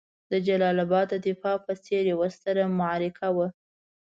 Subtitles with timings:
[0.31, 3.47] د جلال اباد د دفاع په څېر یوه ستره معرکه وه.